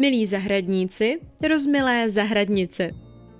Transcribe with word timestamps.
Milí 0.00 0.26
zahradníci, 0.26 1.20
rozmilé 1.48 2.10
zahradnice. 2.10 2.90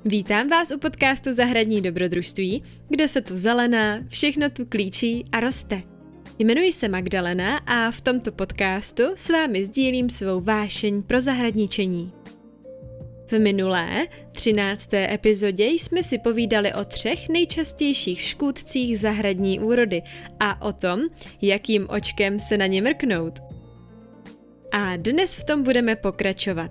Vítám 0.05 0.49
vás 0.49 0.71
u 0.71 0.79
podcastu 0.79 1.33
Zahradní 1.33 1.81
dobrodružství, 1.81 2.63
kde 2.89 3.09
se 3.09 3.21
tu 3.21 3.37
zelená, 3.37 4.05
všechno 4.09 4.51
tu 4.51 4.65
klíčí 4.65 5.25
a 5.33 5.41
roste. 5.41 5.83
Jmenuji 6.39 6.73
se 6.73 6.89
Magdalena 6.89 7.57
a 7.57 7.91
v 7.91 8.01
tomto 8.01 8.33
podcastu 8.33 9.03
s 9.15 9.31
vámi 9.31 9.65
sdílím 9.65 10.11
svou 10.11 10.41
vášeň 10.41 11.03
pro 11.03 11.21
zahradničení. 11.21 12.13
V 13.31 13.39
minulé, 13.39 14.07
třinácté 14.33 15.15
epizodě 15.15 15.67
jsme 15.67 16.03
si 16.03 16.19
povídali 16.19 16.75
o 16.75 16.85
třech 16.85 17.29
nejčastějších 17.29 18.21
škůdcích 18.21 19.01
zahradní 19.01 19.61
úrody 19.61 20.03
a 20.41 20.63
o 20.63 20.73
tom, 20.73 21.01
jakým 21.43 21.87
očkem 21.91 22.39
se 22.39 22.59
na 22.59 22.67
ně 22.67 22.83
mrknout. 22.83 23.39
A 24.73 24.97
dnes 24.97 25.35
v 25.35 25.45
tom 25.45 25.63
budeme 25.63 25.97
pokračovat. 25.97 26.71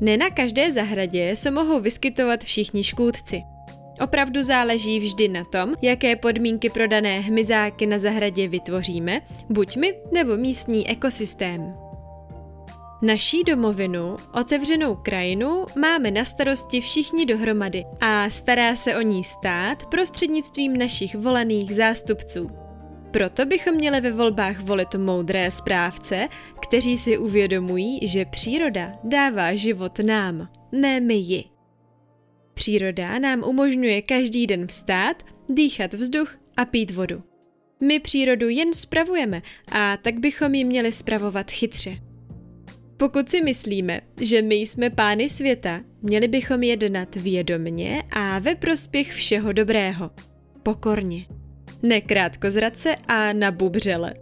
Ne 0.00 0.16
na 0.16 0.30
každé 0.30 0.72
zahradě 0.72 1.36
se 1.36 1.50
mohou 1.50 1.80
vyskytovat 1.80 2.44
všichni 2.44 2.84
škůdci. 2.84 3.42
Opravdu 4.00 4.42
záleží 4.42 4.98
vždy 4.98 5.28
na 5.28 5.44
tom, 5.44 5.74
jaké 5.82 6.16
podmínky 6.16 6.70
pro 6.70 6.86
dané 6.86 7.20
hmyzáky 7.20 7.86
na 7.86 7.98
zahradě 7.98 8.48
vytvoříme, 8.48 9.20
buď 9.48 9.76
my 9.76 9.94
nebo 10.12 10.36
místní 10.36 10.88
ekosystém. 10.88 11.74
Naší 13.02 13.44
domovinu, 13.44 14.16
otevřenou 14.40 14.94
krajinu, 14.94 15.66
máme 15.78 16.10
na 16.10 16.24
starosti 16.24 16.80
všichni 16.80 17.26
dohromady 17.26 17.84
a 18.00 18.30
stará 18.30 18.76
se 18.76 18.96
o 18.96 19.00
ní 19.00 19.24
stát 19.24 19.86
prostřednictvím 19.86 20.76
našich 20.76 21.14
volených 21.14 21.74
zástupců. 21.74 22.59
Proto 23.10 23.46
bychom 23.46 23.74
měli 23.74 24.00
ve 24.00 24.12
volbách 24.12 24.60
volit 24.60 24.94
moudré 24.94 25.50
správce, 25.50 26.28
kteří 26.62 26.98
si 26.98 27.18
uvědomují, 27.18 28.08
že 28.08 28.24
příroda 28.24 28.92
dává 29.04 29.54
život 29.54 29.98
nám, 29.98 30.48
ne 30.72 31.00
my 31.00 31.14
ji. 31.14 31.44
Příroda 32.54 33.18
nám 33.18 33.42
umožňuje 33.46 34.02
každý 34.02 34.46
den 34.46 34.66
vstát, 34.66 35.22
dýchat 35.48 35.94
vzduch 35.94 36.36
a 36.56 36.64
pít 36.64 36.90
vodu. 36.90 37.22
My 37.80 38.00
přírodu 38.00 38.48
jen 38.48 38.74
spravujeme 38.74 39.42
a 39.72 39.96
tak 39.96 40.20
bychom 40.20 40.54
ji 40.54 40.64
měli 40.64 40.92
spravovat 40.92 41.50
chytře. 41.50 41.96
Pokud 42.96 43.28
si 43.30 43.42
myslíme, 43.42 44.00
že 44.20 44.42
my 44.42 44.54
jsme 44.54 44.90
pány 44.90 45.28
světa, 45.28 45.80
měli 46.02 46.28
bychom 46.28 46.62
jednat 46.62 47.16
vědomně 47.16 48.02
a 48.10 48.38
ve 48.38 48.54
prospěch 48.54 49.12
všeho 49.12 49.52
dobrého. 49.52 50.10
Pokorně. 50.62 51.39
Nekrátkozradce 51.82 52.96
a 53.08 53.32
na 53.32 53.50
bubřele. 53.50 54.14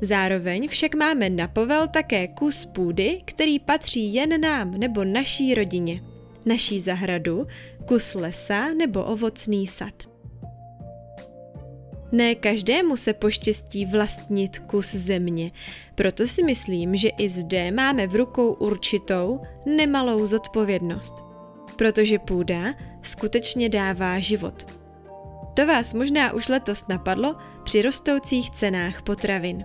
Zároveň 0.00 0.68
však 0.68 0.94
máme 0.94 1.30
na 1.30 1.48
povel 1.48 1.88
také 1.88 2.28
kus 2.28 2.66
půdy, 2.66 3.22
který 3.24 3.58
patří 3.58 4.14
jen 4.14 4.40
nám 4.40 4.70
nebo 4.70 5.04
naší 5.04 5.54
rodině. 5.54 6.02
Naší 6.46 6.80
zahradu, 6.80 7.46
kus 7.86 8.14
lesa 8.14 8.74
nebo 8.74 9.04
ovocný 9.04 9.66
sad. 9.66 9.94
Ne 12.12 12.34
každému 12.34 12.96
se 12.96 13.12
poštěstí 13.12 13.86
vlastnit 13.86 14.58
kus 14.58 14.94
země, 14.94 15.52
proto 15.94 16.26
si 16.26 16.42
myslím, 16.42 16.96
že 16.96 17.08
i 17.08 17.28
zde 17.28 17.70
máme 17.70 18.06
v 18.06 18.14
rukou 18.14 18.52
určitou, 18.52 19.40
nemalou 19.66 20.26
zodpovědnost. 20.26 21.14
Protože 21.76 22.18
půda 22.18 22.74
skutečně 23.02 23.68
dává 23.68 24.18
život. 24.18 24.66
To 25.54 25.66
vás 25.66 25.94
možná 25.94 26.32
už 26.32 26.48
letos 26.48 26.88
napadlo 26.88 27.36
při 27.62 27.82
rostoucích 27.82 28.50
cenách 28.50 29.02
potravin. 29.02 29.64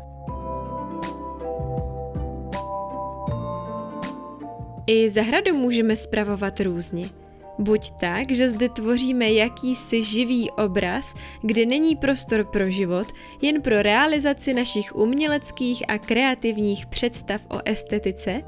I 4.88 5.10
zahradu 5.10 5.54
můžeme 5.54 5.96
spravovat 5.96 6.60
různě– 6.60 7.10
Buď 7.60 7.90
tak, 7.90 8.32
že 8.32 8.50
zde 8.50 8.70
tvoříme 8.70 9.32
jakýsi 9.32 10.02
živý 10.02 10.52
obraz, 10.52 11.16
kde 11.42 11.66
není 11.66 11.96
prostor 11.96 12.44
pro 12.44 12.70
život, 12.70 13.08
jen 13.42 13.62
pro 13.62 13.82
realizaci 13.82 14.54
našich 14.54 14.96
uměleckých 14.96 15.84
a 15.88 15.98
kreativních 15.98 16.86
představ 16.86 17.42
o 17.50 17.60
estetice, 17.66 18.42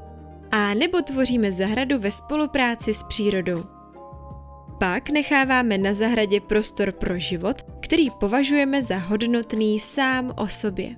a 0.50 0.74
nebo 0.74 1.02
tvoříme 1.02 1.52
zahradu 1.52 1.98
ve 1.98 2.10
spolupráci 2.10 2.94
s 2.94 3.02
přírodou. 3.02 3.77
Pak 4.78 5.10
necháváme 5.10 5.78
na 5.78 5.94
zahradě 5.94 6.40
prostor 6.40 6.92
pro 6.92 7.18
život, 7.18 7.56
který 7.80 8.10
považujeme 8.10 8.82
za 8.82 8.96
hodnotný 8.96 9.80
sám 9.80 10.34
o 10.36 10.46
sobě. 10.46 10.90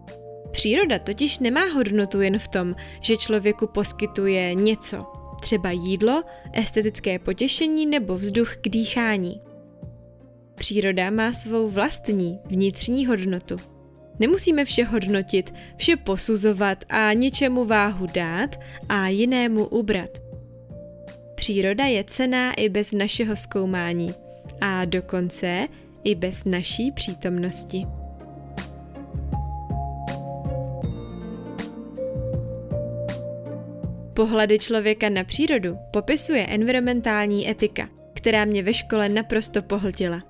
Příroda 0.50 0.98
totiž 0.98 1.38
nemá 1.38 1.64
hodnotu 1.64 2.20
jen 2.20 2.38
v 2.38 2.48
tom, 2.48 2.74
že 3.00 3.16
člověku 3.16 3.66
poskytuje 3.66 4.54
něco, 4.54 5.06
třeba 5.40 5.70
jídlo, 5.70 6.22
estetické 6.52 7.18
potěšení 7.18 7.86
nebo 7.86 8.14
vzduch 8.14 8.56
k 8.56 8.68
dýchání. 8.68 9.40
Příroda 10.54 11.10
má 11.10 11.32
svou 11.32 11.68
vlastní 11.68 12.38
vnitřní 12.44 13.06
hodnotu. 13.06 13.56
Nemusíme 14.18 14.64
vše 14.64 14.84
hodnotit, 14.84 15.54
vše 15.76 15.96
posuzovat 15.96 16.84
a 16.88 17.12
něčemu 17.12 17.64
váhu 17.64 18.06
dát 18.14 18.56
a 18.88 19.08
jinému 19.08 19.66
ubrat. 19.66 20.29
Příroda 21.50 21.84
je 21.84 22.04
cená 22.04 22.52
i 22.52 22.68
bez 22.68 22.92
našeho 22.92 23.36
zkoumání 23.36 24.14
a 24.60 24.84
dokonce 24.84 25.68
i 26.04 26.14
bez 26.14 26.44
naší 26.44 26.92
přítomnosti. 26.92 27.86
Pohledy 34.14 34.58
člověka 34.58 35.08
na 35.08 35.24
přírodu 35.24 35.78
popisuje 35.90 36.46
environmentální 36.46 37.50
etika, 37.50 37.88
která 38.14 38.44
mě 38.44 38.62
ve 38.62 38.74
škole 38.74 39.08
naprosto 39.08 39.62
pohltila. 39.62 40.29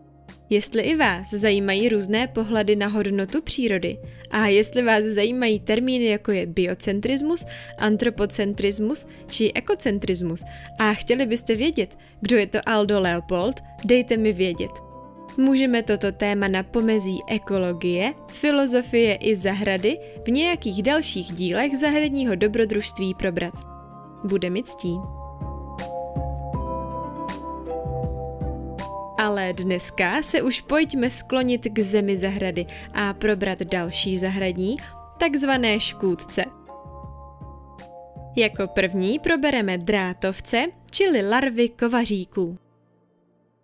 Jestli 0.50 0.82
i 0.82 0.96
vás 0.96 1.30
zajímají 1.30 1.88
různé 1.88 2.26
pohledy 2.26 2.76
na 2.76 2.86
hodnotu 2.86 3.42
přírody 3.42 3.98
a 4.30 4.46
jestli 4.46 4.82
vás 4.82 5.04
zajímají 5.04 5.60
termíny 5.60 6.04
jako 6.04 6.32
je 6.32 6.46
biocentrismus, 6.46 7.46
antropocentrismus 7.78 9.06
či 9.26 9.52
ekocentrismus 9.52 10.44
a 10.78 10.94
chtěli 10.94 11.26
byste 11.26 11.54
vědět, 11.54 11.98
kdo 12.20 12.36
je 12.36 12.46
to 12.46 12.58
Aldo 12.66 13.00
Leopold, 13.00 13.60
dejte 13.84 14.16
mi 14.16 14.32
vědět. 14.32 14.70
Můžeme 15.36 15.82
toto 15.82 16.12
téma 16.12 16.48
na 16.48 16.62
pomezí 16.62 17.18
ekologie, 17.28 18.14
filozofie 18.28 19.14
i 19.14 19.36
zahrady 19.36 19.98
v 20.24 20.30
nějakých 20.30 20.82
dalších 20.82 21.32
dílech 21.32 21.78
zahradního 21.78 22.34
dobrodružství 22.34 23.14
probrat. 23.14 23.54
Bude 24.24 24.50
mi 24.50 24.62
ctí. 24.62 25.19
Ale 29.20 29.52
dneska 29.52 30.22
se 30.22 30.42
už 30.42 30.60
pojďme 30.60 31.10
sklonit 31.10 31.66
k 31.72 31.78
zemi 31.78 32.16
zahrady 32.16 32.66
a 32.92 33.14
probrat 33.14 33.62
další 33.62 34.18
zahradní, 34.18 34.76
takzvané 35.18 35.80
škůdce. 35.80 36.44
Jako 38.36 38.66
první 38.66 39.18
probereme 39.18 39.78
drátovce, 39.78 40.66
čili 40.90 41.28
larvy 41.28 41.68
kovaříků. 41.68 42.58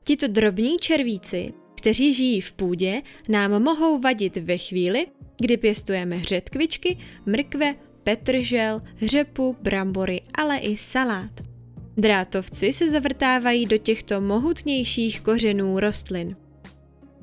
Tito 0.05 0.28
drobní 0.28 0.77
červíci, 0.77 1.53
kteří 1.75 2.15
žijí 2.15 2.41
v 2.41 2.52
půdě, 2.52 3.02
nám 3.29 3.62
mohou 3.62 3.99
vadit 3.99 4.37
ve 4.37 4.59
chvíli, 4.59 5.06
kdy 5.41 5.56
pěstujeme 5.56 6.20
řetkvičky, 6.20 6.99
mrkve, 7.26 7.75
petržel, 8.05 8.82
řepu, 8.97 9.56
brambory, 9.62 10.23
ale 10.35 10.59
i 10.59 10.76
salát. 10.76 11.56
Drátovci 11.96 12.72
se 12.72 12.90
zavrtávají 12.90 13.66
do 13.66 13.78
těchto 13.78 14.20
mohutnějších 14.20 15.20
kořenů 15.20 15.81
rostlin. 15.81 16.37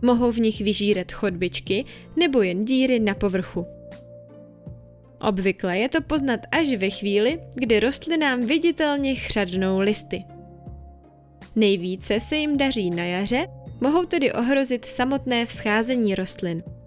Mohou 0.01 0.31
v 0.31 0.39
nich 0.39 0.61
vyžírat 0.61 1.11
chodbičky 1.11 1.85
nebo 2.15 2.41
jen 2.41 2.65
díry 2.65 2.99
na 2.99 3.13
povrchu. 3.13 3.65
Obvykle 5.21 5.77
je 5.77 5.89
to 5.89 6.01
poznat 6.01 6.39
až 6.51 6.73
ve 6.73 6.89
chvíli, 6.89 7.39
kdy 7.55 7.79
rostlinám 7.79 8.41
viditelně 8.41 9.15
chřadnou 9.15 9.79
listy. 9.79 10.23
Nejvíce 11.55 12.19
se 12.19 12.35
jim 12.35 12.57
daří 12.57 12.89
na 12.89 13.03
jaře, 13.03 13.47
mohou 13.81 14.05
tedy 14.05 14.33
ohrozit 14.33 14.85
samotné 14.85 15.45
vzcházení 15.45 16.15
rostlin– 16.15 16.63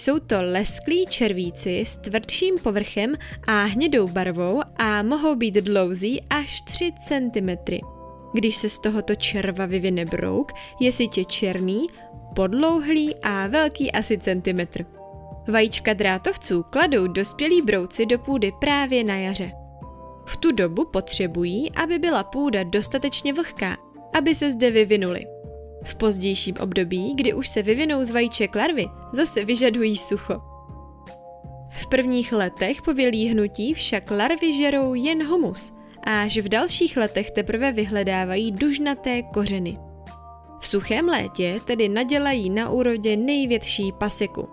jsou 0.00 0.18
to 0.18 0.42
lesklí 0.42 1.06
červíci 1.06 1.80
s 1.80 1.96
tvrdším 1.96 2.58
povrchem 2.58 3.14
a 3.46 3.64
hnědou 3.64 4.08
barvou 4.08 4.60
a 4.76 5.02
mohou 5.02 5.34
být 5.34 5.54
dlouzí 5.54 6.22
až 6.30 6.60
3 6.60 6.92
cm. 7.08 7.48
Když 8.32 8.56
se 8.56 8.68
z 8.68 8.78
tohoto 8.78 9.14
červa 9.14 9.66
vyvine 9.66 10.04
brouk, 10.04 10.52
je 10.80 10.92
sitě 10.92 11.24
černý, 11.24 11.86
podlouhlý 12.34 13.14
a 13.22 13.46
velký 13.46 13.92
asi 13.92 14.18
centimetr. 14.18 14.84
Vajíčka 15.48 15.92
drátovců 15.92 16.62
kladou 16.62 17.06
dospělí 17.06 17.62
brouci 17.62 18.06
do 18.06 18.18
půdy 18.18 18.52
právě 18.60 19.04
na 19.04 19.16
jaře. 19.16 19.52
V 20.26 20.36
tu 20.36 20.52
dobu 20.52 20.84
potřebují, 20.84 21.72
aby 21.72 21.98
byla 21.98 22.24
půda 22.24 22.62
dostatečně 22.62 23.32
vlhká, 23.32 23.76
aby 24.18 24.34
se 24.34 24.50
zde 24.50 24.70
vyvinuli. 24.70 25.37
V 25.84 25.94
pozdějším 25.94 26.54
období, 26.60 27.14
kdy 27.14 27.34
už 27.34 27.48
se 27.48 27.62
vyvinou 27.62 28.04
z 28.04 28.10
vajíček 28.10 28.54
larvy, 28.54 28.86
zase 29.12 29.44
vyžadují 29.44 29.96
sucho. 29.96 30.40
V 31.70 31.86
prvních 31.88 32.32
letech 32.32 32.82
po 32.82 32.92
vylíhnutí 32.92 33.74
však 33.74 34.10
larvy 34.10 34.52
žerou 34.52 34.94
jen 34.94 35.26
humus 35.26 35.78
až 36.10 36.38
v 36.38 36.48
dalších 36.48 36.96
letech 36.96 37.30
teprve 37.30 37.72
vyhledávají 37.72 38.52
dužnaté 38.52 39.22
kořeny. 39.22 39.78
V 40.60 40.66
suchém 40.66 41.08
létě 41.08 41.58
tedy 41.64 41.88
nadělají 41.88 42.50
na 42.50 42.70
úrodě 42.70 43.16
největší 43.16 43.92
paseku. 43.92 44.48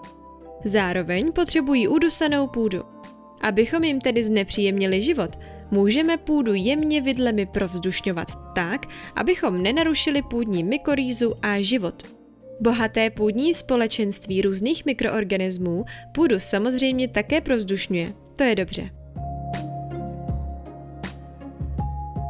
Zároveň 0.63 1.31
potřebují 1.31 1.88
udusanou 1.88 2.48
půdu. 2.48 2.83
Abychom 3.42 3.83
jim 3.83 4.01
tedy 4.01 4.24
znepříjemnili 4.24 5.01
život, 5.01 5.30
můžeme 5.71 6.17
půdu 6.17 6.53
jemně 6.53 7.01
vidlemi 7.01 7.45
provzdušňovat 7.45 8.27
tak, 8.56 8.85
abychom 9.15 9.63
nenarušili 9.63 10.21
půdní 10.21 10.63
mykorýzu 10.63 11.33
a 11.41 11.62
život. 11.62 12.03
Bohaté 12.59 13.09
půdní 13.09 13.53
společenství 13.53 14.41
různých 14.41 14.85
mikroorganismů 14.85 15.85
půdu 16.12 16.39
samozřejmě 16.39 17.07
také 17.07 17.41
provzdušňuje. 17.41 18.13
To 18.35 18.44
je 18.44 18.56
dobře. 18.56 18.89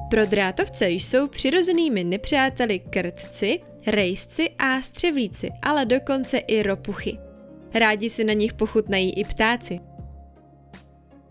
Pro 0.10 0.26
drátovce 0.26 0.90
jsou 0.90 1.28
přirozenými 1.28 2.04
nepřáteli 2.04 2.80
krtci, 2.80 3.60
rejsci 3.88 4.50
a 4.60 4.82
střevlíci, 4.82 5.50
ale 5.62 5.86
dokonce 5.86 6.38
i 6.38 6.64
ropuchy. 6.64 7.18
Rádi 7.74 8.10
si 8.10 8.24
na 8.24 8.34
nich 8.34 8.54
pochutnají 8.54 9.20
i 9.20 9.24
ptáci. 9.24 9.80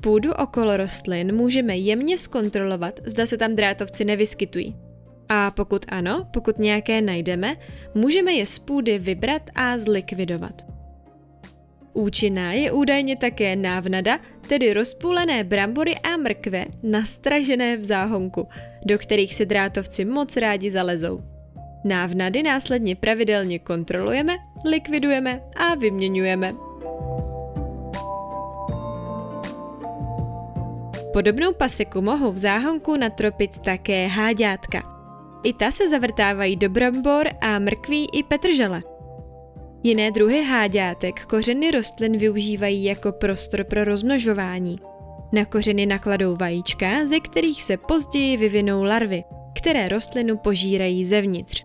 Půdu 0.05 0.33
okolo 0.33 0.77
rostlin 0.77 1.35
můžeme 1.35 1.77
jemně 1.77 2.19
zkontrolovat, 2.19 3.01
zda 3.05 3.27
se 3.27 3.37
tam 3.37 3.57
drátovci 3.57 4.05
nevyskytují. 4.05 4.77
A 5.29 5.51
pokud 5.51 5.87
ano, 5.89 6.29
pokud 6.33 6.59
nějaké 6.59 7.03
najdeme, 7.03 7.57
můžeme 7.95 8.33
je 8.33 8.47
z 8.47 8.59
půdy 8.59 8.99
vybrat 8.99 9.43
a 9.55 9.79
zlikvidovat. 9.79 10.63
Účinná 11.93 12.53
je 12.53 12.73
údajně 12.73 13.17
také 13.17 13.57
návnada, 13.57 14.19
tedy 14.49 14.73
rozpůlené 14.73 15.45
brambory 15.45 15.95
a 15.95 16.17
mrkve 16.17 16.65
nastražené 16.83 17.77
v 17.77 17.85
záhonku, 17.85 18.49
do 18.87 18.99
kterých 18.99 19.35
se 19.35 19.45
drátovci 19.45 20.05
moc 20.05 20.37
rádi 20.37 20.71
zalezou. 20.71 21.23
Návnady 21.85 22.43
následně 22.43 22.97
pravidelně 22.97 23.59
kontrolujeme, 23.59 24.37
likvidujeme 24.71 25.41
a 25.57 25.75
vyměňujeme. 25.75 26.74
Podobnou 31.15 31.53
paseku 31.53 32.01
mohou 32.01 32.33
v 32.33 32.39
záhonku 32.39 32.97
natropit 32.97 33.59
také 33.59 34.07
háďátka. 34.07 34.83
I 35.45 35.53
ta 35.53 35.71
se 35.71 35.89
zavrtávají 35.89 36.57
do 36.57 36.69
brambor 36.69 37.29
a 37.43 37.59
mrkví 37.59 38.09
i 38.13 38.23
petržele. 38.23 38.83
Jiné 39.83 40.11
druhy 40.11 40.45
háďátek 40.45 41.27
kořeny 41.27 41.71
rostlin 41.71 42.17
využívají 42.17 42.85
jako 42.85 43.13
prostor 43.13 43.65
pro 43.65 43.85
rozmnožování. 43.85 44.79
Na 45.33 45.45
kořeny 45.45 45.87
nakladou 45.87 46.37
vajíčka, 46.37 47.07
ze 47.07 47.21
kterých 47.21 47.63
se 47.63 47.77
později 47.77 48.37
vyvinou 48.37 48.83
larvy, 48.83 49.25
které 49.59 49.89
rostlinu 49.89 50.37
požírají 50.37 51.05
zevnitř. 51.05 51.65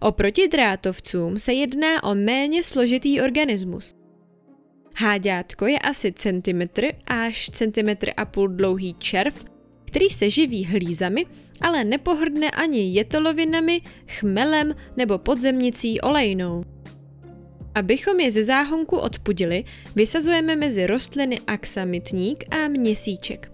Oproti 0.00 0.48
drátovcům 0.48 1.38
se 1.38 1.52
jedná 1.52 2.04
o 2.04 2.14
méně 2.14 2.62
složitý 2.62 3.20
organismus. 3.20 3.94
Háďátko 4.98 5.66
je 5.66 5.78
asi 5.78 6.12
centimetr 6.12 6.86
až 7.06 7.50
centimetr 7.50 8.10
a 8.16 8.24
půl 8.24 8.48
dlouhý 8.48 8.94
červ, 8.94 9.44
který 9.84 10.08
se 10.08 10.30
živí 10.30 10.64
hlízami, 10.64 11.26
ale 11.60 11.84
nepohrdne 11.84 12.50
ani 12.50 12.92
jetolovinami, 12.92 13.80
chmelem 14.06 14.74
nebo 14.96 15.18
podzemnicí 15.18 16.00
olejnou. 16.00 16.64
Abychom 17.74 18.20
je 18.20 18.32
ze 18.32 18.44
záhonku 18.44 18.96
odpudili, 18.96 19.64
vysazujeme 19.96 20.56
mezi 20.56 20.86
rostliny 20.86 21.40
aksamitník 21.46 22.44
a 22.54 22.68
měsíček. 22.68 23.52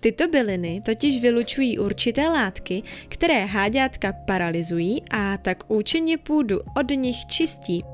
Tyto 0.00 0.28
byliny 0.28 0.82
totiž 0.86 1.22
vylučují 1.22 1.78
určité 1.78 2.28
látky, 2.28 2.82
které 3.08 3.44
háďátka 3.44 4.12
paralyzují 4.12 5.02
a 5.10 5.36
tak 5.36 5.70
účinně 5.70 6.18
půdu 6.18 6.60
od 6.76 6.90
nich 6.90 7.26
čistí. 7.26 7.91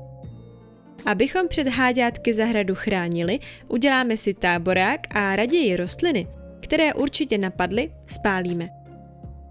Abychom 1.05 1.47
před 1.47 1.67
háďátky 1.67 2.33
zahradu 2.33 2.75
chránili, 2.75 3.39
uděláme 3.67 4.17
si 4.17 4.33
táborák 4.33 5.15
a 5.15 5.35
raději 5.35 5.75
rostliny, 5.75 6.27
které 6.59 6.93
určitě 6.93 7.37
napadly, 7.37 7.91
spálíme. 8.07 8.69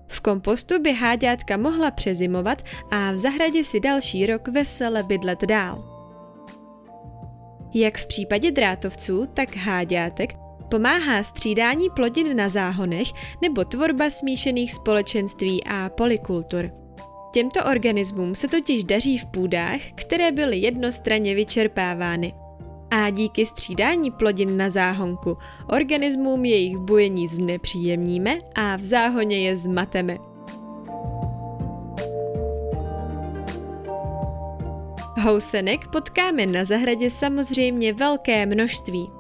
V 0.09 0.21
kompostu 0.21 0.83
by 0.83 0.93
háďátka 0.93 1.57
mohla 1.57 1.91
přezimovat 1.91 2.63
a 2.91 3.13
v 3.13 3.19
zahradě 3.19 3.65
si 3.65 3.81
další 3.81 4.27
rok 4.27 4.49
vesele 4.49 5.03
bydlet 5.03 5.41
dál. 5.45 5.85
Jak 7.75 7.99
v 7.99 8.07
případě 8.07 8.51
drátovců, 8.51 9.27
tak 9.35 9.57
háďátek 9.57 10.35
pomáhá 10.71 11.23
střídání 11.23 11.91
plodin 11.91 12.37
na 12.37 12.49
záhonech 12.49 13.09
nebo 13.43 13.65
tvorba 13.65 14.11
smíšených 14.11 14.73
společenství 14.73 15.65
a 15.65 15.89
polikultur. 15.89 16.88
Těmto 17.33 17.65
organismům 17.65 18.35
se 18.35 18.49
totiž 18.49 18.85
daří 18.85 19.19
v 19.19 19.27
půdách, 19.27 19.81
které 19.95 20.33
byly 20.33 20.57
jednostranně 20.57 21.35
vyčerpávány. 21.35 22.33
A 22.91 23.11
díky 23.11 23.47
střídání 23.47 24.11
plodin 24.11 24.57
na 24.57 24.71
záhonku 24.71 25.37
organismům 25.69 26.45
jejich 26.45 26.77
bujení 26.77 27.29
znepříjemníme 27.29 28.39
a 28.55 28.77
v 28.77 28.83
záhoně 28.83 29.41
je 29.41 29.57
zmateme. 29.57 30.19
Housenek 35.23 35.89
potkáme 35.89 36.47
na 36.47 36.65
zahradě 36.65 37.11
samozřejmě 37.11 37.93
velké 37.93 38.47
množství. 38.47 39.18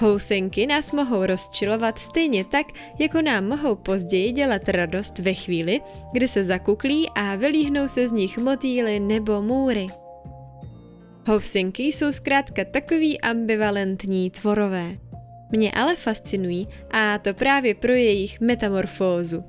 Housenky 0.00 0.66
nás 0.66 0.92
mohou 0.92 1.26
rozčilovat 1.26 1.98
stejně 1.98 2.44
tak, 2.44 2.66
jako 2.98 3.22
nám 3.22 3.48
mohou 3.48 3.76
později 3.76 4.32
dělat 4.32 4.68
radost 4.68 5.18
ve 5.18 5.34
chvíli, 5.34 5.80
kdy 6.12 6.28
se 6.28 6.44
zakuklí 6.44 7.08
a 7.14 7.36
vylíhnou 7.36 7.88
se 7.88 8.08
z 8.08 8.12
nich 8.12 8.38
motýly 8.38 9.00
nebo 9.00 9.42
můry. 9.42 9.86
Housenky 11.26 11.82
jsou 11.82 12.12
zkrátka 12.12 12.64
takový 12.64 13.20
ambivalentní 13.20 14.30
tvorové. 14.30 14.96
Mě 15.50 15.72
ale 15.72 15.96
fascinují 15.96 16.68
a 16.90 17.18
to 17.18 17.34
právě 17.34 17.74
pro 17.74 17.92
jejich 17.92 18.40
metamorfózu. 18.40 19.44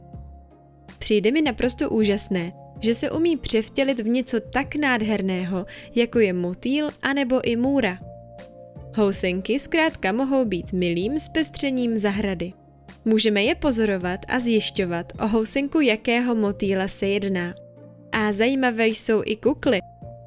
Přijde 0.99 1.31
mi 1.31 1.41
naprosto 1.41 1.89
úžasné, 1.89 2.51
že 2.79 2.95
se 2.95 3.11
umí 3.11 3.37
převtělit 3.37 3.99
v 3.99 4.07
něco 4.07 4.39
tak 4.39 4.75
nádherného, 4.75 5.65
jako 5.95 6.19
je 6.19 6.33
motýl 6.33 6.89
anebo 7.01 7.49
i 7.49 7.55
můra. 7.55 8.08
Housenky 8.95 9.59
zkrátka 9.59 10.11
mohou 10.11 10.45
být 10.45 10.73
milým 10.73 11.19
zpestřením 11.19 11.97
zahrady. 11.97 12.53
Můžeme 13.05 13.43
je 13.43 13.55
pozorovat 13.55 14.19
a 14.27 14.39
zjišťovat, 14.39 15.13
o 15.23 15.27
housenku 15.27 15.79
jakého 15.79 16.35
motýla 16.35 16.87
se 16.87 17.07
jedná. 17.07 17.53
A 18.11 18.33
zajímavé 18.33 18.87
jsou 18.87 19.21
i 19.25 19.35
kukly. 19.35 19.79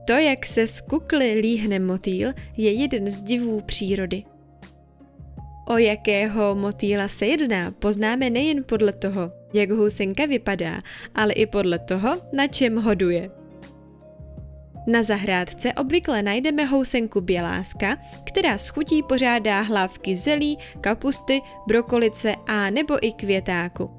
To, 0.07 0.12
jak 0.12 0.47
se 0.47 0.66
z 0.66 0.81
kukly 0.81 1.33
líhne 1.33 1.78
motýl, 1.78 2.33
je 2.57 2.73
jeden 2.73 3.07
z 3.07 3.23
divů 3.23 3.61
přírody. 3.61 4.23
O 5.69 5.78
jakého 5.78 6.54
motýla 6.54 7.09
se 7.09 7.26
jedná, 7.26 7.71
poznáme 7.71 8.31
nejen 8.31 8.64
podle 8.64 8.92
toho, 8.92 9.33
jak 9.54 9.71
housenka 9.71 10.26
vypadá, 10.26 10.83
ale 11.14 11.33
i 11.33 11.47
podle 11.47 11.78
toho, 11.78 12.21
na 12.33 12.47
čem 12.47 12.76
hoduje. 12.76 13.31
Na 14.87 15.03
zahrádce 15.03 15.73
obvykle 15.73 16.23
najdeme 16.23 16.65
housenku 16.65 17.21
běláska, 17.21 17.97
která 18.25 18.59
s 18.59 18.69
chutí 18.69 19.03
pořádá 19.03 19.61
hlávky 19.61 20.17
zelí, 20.17 20.59
kapusty, 20.81 21.41
brokolice 21.67 22.35
a 22.47 22.71
nebo 22.71 23.07
i 23.07 23.12
květáku. 23.12 23.91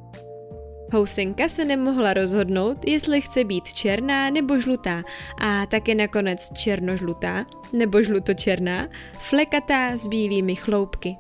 Housenka 0.94 1.50
se 1.50 1.66
nemohla 1.66 2.14
rozhodnout, 2.14 2.78
jestli 2.88 3.22
chce 3.22 3.44
být 3.44 3.74
černá 3.74 4.30
nebo 4.30 4.60
žlutá 4.60 5.04
a 5.42 5.66
také 5.66 5.96
nakonec 5.96 6.50
černožlutá 6.54 7.46
nebo 7.74 8.04
žlutočerná, 8.04 8.88
flekatá 9.14 9.98
s 9.98 10.08
bílými 10.08 10.56
chloupky. 10.56 11.16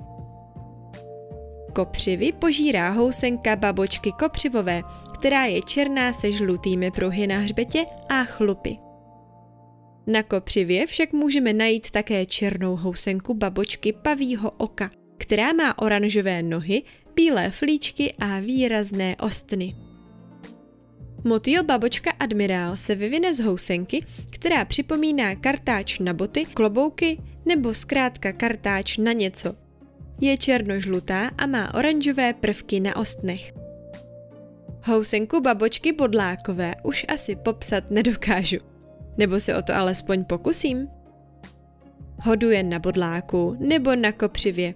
Kopřivy 1.74 2.32
požírá 2.32 2.89
housenka 2.89 3.55
babočky 3.55 4.12
kopřivové, 4.12 4.82
která 5.13 5.46
je 5.46 5.62
černá 5.62 6.13
se 6.13 6.32
žlutými 6.32 6.91
pruhy 6.91 7.27
na 7.27 7.38
hřbetě 7.38 7.86
a 8.10 8.24
chlupy. 8.24 8.77
Na 10.07 10.24
kopřivě 10.24 10.88
však 10.88 11.13
můžeme 11.13 11.53
najít 11.53 11.91
také 11.91 12.25
černou 12.25 12.75
housenku 12.75 13.33
babočky 13.33 13.93
pavího 13.93 14.51
oka, 14.51 14.91
která 15.17 15.53
má 15.53 15.77
oranžové 15.77 16.43
nohy, 16.43 16.83
bílé 17.15 17.51
flíčky 17.51 18.13
a 18.19 18.39
výrazné 18.39 19.15
ostny. 19.15 19.75
Motýl 21.24 21.63
babočka 21.63 22.12
admirál 22.19 22.77
se 22.77 22.95
vyvine 22.95 23.33
z 23.33 23.39
housenky, 23.39 24.05
která 24.29 24.65
připomíná 24.65 25.36
kartáč 25.36 26.00
na 26.00 26.13
boty, 26.13 26.45
klobouky 26.45 27.22
nebo 27.45 27.74
zkrátka 27.74 28.33
kartáč 28.33 28.98
na 28.98 29.12
něco. 29.12 29.55
Je 30.22 30.38
černožlutá 30.38 31.31
a 31.38 31.45
má 31.45 31.74
oranžové 31.74 32.33
prvky 32.33 32.79
na 32.79 32.95
ostnech. 32.95 33.53
Housenku 34.86 35.41
babočky 35.41 35.91
Bodlákové 35.91 36.74
už 36.83 37.05
asi 37.10 37.36
popsat 37.36 37.91
nedokážu. 37.91 38.73
Nebo 39.17 39.39
se 39.39 39.55
o 39.55 39.62
to 39.62 39.75
alespoň 39.75 40.24
pokusím. 40.24 40.88
Hoduje 42.22 42.63
na 42.63 42.79
bodláku 42.79 43.58
nebo 43.60 43.96
na 43.96 44.12
kopřivě. 44.12 44.74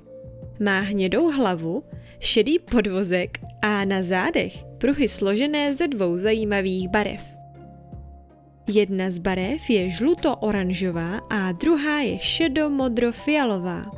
Má 0.60 0.79
hnědou 0.79 1.32
hlavu, 1.32 1.84
šedý 2.20 2.60
podvozek 2.60 3.38
a 3.62 3.86
na 3.86 4.03
zádech 4.03 4.63
pruhy 4.77 5.10
složené 5.10 5.74
ze 5.74 5.88
dvou 5.88 6.17
zajímavých 6.17 6.89
barev. 6.89 7.38
Jedna 8.67 9.10
z 9.10 9.20
barev 9.20 9.70
je 9.70 9.89
žluto-oranžová 9.89 11.17
a 11.29 11.51
druhá 11.51 12.00
je 12.00 12.17
šedo-modro-fialová. 12.17 13.91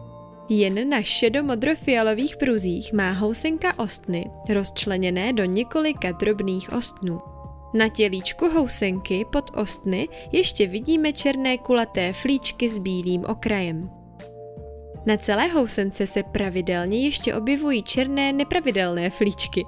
Jen 0.50 0.89
na 0.89 1.01
šedomodrofialových 1.01 2.38
pruzích 2.38 2.93
má 2.93 3.12
housenka 3.12 3.79
ostny 3.79 4.31
rozčleněné 4.50 5.34
do 5.34 5.46
několika 5.46 6.12
drobných 6.12 6.74
ostnů. 6.74 7.22
Na 7.73 7.88
tělíčku 7.88 8.49
housenky 8.49 9.25
pod 9.31 9.51
ostny 9.55 10.07
ještě 10.31 10.67
vidíme 10.67 11.13
černé 11.13 11.57
kulaté 11.57 12.13
flíčky 12.13 12.69
s 12.69 12.77
bílým 12.79 13.25
okrajem. 13.25 13.89
Na 15.05 15.17
celé 15.17 15.47
housence 15.47 16.07
se 16.07 16.23
pravidelně 16.23 17.05
ještě 17.05 17.35
objevují 17.35 17.83
černé 17.83 18.33
nepravidelné 18.33 19.09
flíčky. 19.09 19.65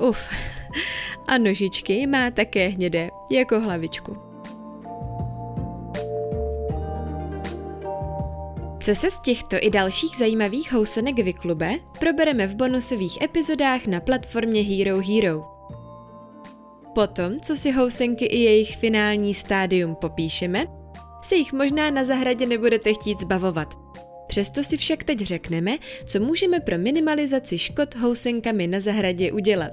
Uf, 0.00 0.18
a 1.28 1.38
nožičky 1.38 2.06
má 2.06 2.30
také 2.30 2.68
hnědé, 2.68 3.10
jako 3.30 3.60
hlavičku. 3.60 4.16
Co 8.80 8.94
se 8.94 9.10
z 9.10 9.20
těchto 9.20 9.56
i 9.60 9.70
dalších 9.70 10.16
zajímavých 10.16 10.72
housenek 10.72 11.18
vyklube, 11.18 11.74
probereme 11.98 12.46
v 12.46 12.56
bonusových 12.56 13.22
epizodách 13.22 13.86
na 13.86 14.00
platformě 14.00 14.62
Hero 14.62 15.00
Hero. 15.00 15.53
Potom, 16.94 17.40
co 17.40 17.56
si 17.56 17.70
housenky 17.70 18.24
i 18.24 18.38
jejich 18.38 18.76
finální 18.76 19.34
stádium 19.34 19.94
popíšeme, 19.94 20.66
se 21.22 21.34
jich 21.36 21.52
možná 21.52 21.90
na 21.90 22.04
zahradě 22.04 22.46
nebudete 22.46 22.94
chtít 22.94 23.20
zbavovat. 23.20 23.74
Přesto 24.26 24.64
si 24.64 24.76
však 24.76 25.04
teď 25.04 25.18
řekneme, 25.18 25.76
co 26.06 26.20
můžeme 26.20 26.60
pro 26.60 26.78
minimalizaci 26.78 27.58
škod 27.58 27.94
housenkami 27.94 28.66
na 28.66 28.80
zahradě 28.80 29.32
udělat. 29.32 29.72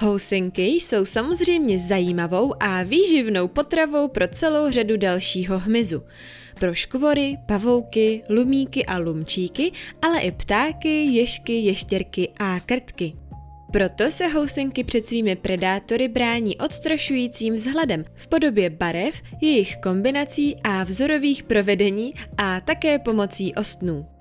Housenky 0.00 0.62
jsou 0.62 1.04
samozřejmě 1.04 1.78
zajímavou 1.78 2.62
a 2.62 2.82
výživnou 2.82 3.48
potravou 3.48 4.08
pro 4.08 4.28
celou 4.28 4.70
řadu 4.70 4.96
dalšího 4.96 5.58
hmyzu. 5.58 6.02
Pro 6.60 6.74
škvory, 6.74 7.36
pavouky, 7.46 8.22
lumíky 8.30 8.86
a 8.86 8.98
lumčíky, 8.98 9.72
ale 10.02 10.20
i 10.20 10.30
ptáky, 10.30 11.04
ješky, 11.04 11.52
ještěrky 11.52 12.28
a 12.38 12.60
krtky. 12.60 13.12
Proto 13.72 14.10
se 14.10 14.26
housenky 14.26 14.84
před 14.84 15.06
svými 15.06 15.36
predátory 15.36 16.08
brání 16.08 16.56
odstrašujícím 16.56 17.54
vzhledem 17.54 18.04
v 18.14 18.28
podobě 18.28 18.70
barev, 18.70 19.22
jejich 19.40 19.76
kombinací 19.76 20.56
a 20.64 20.84
vzorových 20.84 21.42
provedení 21.42 22.14
a 22.36 22.60
také 22.60 22.98
pomocí 22.98 23.54
ostnů. 23.54 24.15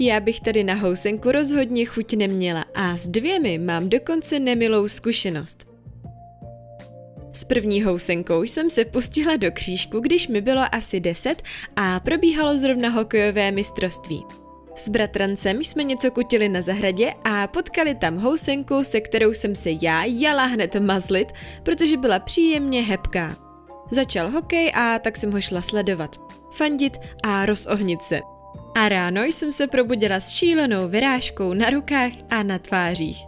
Já 0.00 0.20
bych 0.20 0.40
tady 0.40 0.64
na 0.64 0.74
housenku 0.74 1.32
rozhodně 1.32 1.84
chuť 1.84 2.14
neměla 2.14 2.64
a 2.74 2.96
s 2.96 3.08
dvěmi 3.08 3.58
mám 3.58 3.88
dokonce 3.88 4.40
nemilou 4.40 4.88
zkušenost. 4.88 5.68
S 7.32 7.44
první 7.44 7.82
housenkou 7.82 8.42
jsem 8.42 8.70
se 8.70 8.84
pustila 8.84 9.36
do 9.36 9.52
křížku, 9.52 10.00
když 10.00 10.28
mi 10.28 10.40
bylo 10.40 10.62
asi 10.72 11.00
10 11.00 11.42
a 11.76 12.00
probíhalo 12.00 12.58
zrovna 12.58 12.88
hokejové 12.88 13.50
mistrovství. 13.52 14.24
S 14.76 14.88
bratrancem 14.88 15.64
jsme 15.64 15.84
něco 15.84 16.10
kutili 16.10 16.48
na 16.48 16.62
zahradě 16.62 17.12
a 17.24 17.46
potkali 17.46 17.94
tam 17.94 18.18
housenku, 18.18 18.84
se 18.84 19.00
kterou 19.00 19.30
jsem 19.30 19.54
se 19.54 19.70
já 19.82 20.04
jala 20.04 20.44
hned 20.44 20.76
mazlit, 20.76 21.28
protože 21.62 21.96
byla 21.96 22.18
příjemně 22.18 22.82
hebká. 22.82 23.36
Začal 23.90 24.30
hokej 24.30 24.72
a 24.74 24.98
tak 24.98 25.16
jsem 25.16 25.32
ho 25.32 25.40
šla 25.40 25.62
sledovat, 25.62 26.16
fandit 26.52 26.96
a 27.22 27.46
rozohnit 27.46 28.02
se. 28.02 28.37
A 28.74 28.88
ráno 28.88 29.24
jsem 29.24 29.52
se 29.52 29.66
probudila 29.66 30.20
s 30.20 30.30
šílenou 30.30 30.88
vyrážkou 30.88 31.54
na 31.54 31.70
rukách 31.70 32.12
a 32.30 32.42
na 32.42 32.58
tvářích. 32.58 33.18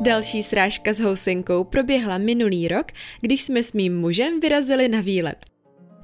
Další 0.00 0.42
srážka 0.42 0.92
s 0.92 1.00
housenkou 1.00 1.64
proběhla 1.64 2.18
minulý 2.18 2.68
rok, 2.68 2.86
když 3.20 3.42
jsme 3.42 3.62
s 3.62 3.72
mým 3.72 4.00
mužem 4.00 4.40
vyrazili 4.40 4.88
na 4.88 5.00
výlet. 5.00 5.46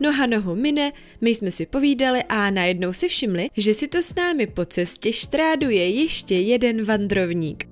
Noha 0.00 0.26
nohu 0.26 0.54
mine, 0.54 0.92
my 1.20 1.34
jsme 1.34 1.50
si 1.50 1.66
povídali 1.66 2.22
a 2.28 2.50
najednou 2.50 2.92
si 2.92 3.08
všimli, 3.08 3.48
že 3.56 3.74
si 3.74 3.88
to 3.88 4.02
s 4.02 4.14
námi 4.14 4.46
po 4.46 4.64
cestě 4.64 5.12
štráduje 5.12 5.88
ještě 5.88 6.34
jeden 6.34 6.84
vandrovník. 6.84 7.68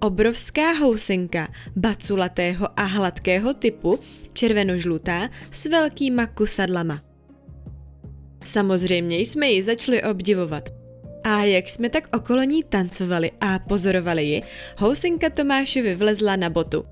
Obrovská 0.00 0.72
housenka, 0.72 1.48
baculatého 1.76 2.68
a 2.76 2.82
hladkého 2.82 3.54
typu, 3.54 3.98
červenožlutá 4.40 5.28
s 5.52 5.66
velkýma 5.66 6.26
kusadlama. 6.26 7.00
Samozřejmě 8.44 9.18
jsme 9.18 9.50
ji 9.50 9.62
začali 9.62 10.02
obdivovat. 10.02 10.68
A 11.24 11.44
jak 11.44 11.68
jsme 11.68 11.90
tak 11.90 12.16
okolo 12.16 12.42
ní 12.42 12.64
tancovali 12.64 13.30
a 13.40 13.58
pozorovali 13.58 14.24
ji, 14.24 14.42
housenka 14.78 15.30
Tomášovi 15.30 15.94
vlezla 15.94 16.36
na 16.36 16.50
botu. 16.50 16.84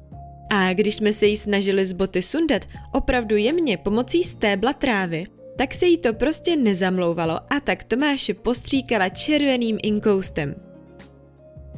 A 0.50 0.72
když 0.72 0.96
jsme 0.96 1.12
se 1.12 1.26
jí 1.26 1.36
snažili 1.36 1.86
z 1.86 1.92
boty 1.92 2.22
sundat 2.22 2.64
opravdu 2.92 3.36
jemně 3.36 3.76
pomocí 3.76 4.24
stébla 4.24 4.72
trávy, 4.72 5.24
tak 5.56 5.74
se 5.74 5.86
jí 5.86 5.98
to 5.98 6.12
prostě 6.14 6.56
nezamlouvalo 6.56 7.34
a 7.52 7.60
tak 7.64 7.84
Tomáše 7.84 8.34
postříkala 8.34 9.08
červeným 9.08 9.78
inkoustem. 9.82 10.67